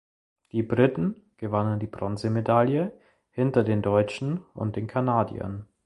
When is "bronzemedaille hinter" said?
1.85-3.63